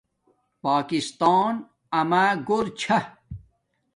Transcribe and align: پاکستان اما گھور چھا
پاکستان 0.63 1.53
اما 1.99 2.23
گھور 2.47 2.65
چھا 2.79 2.99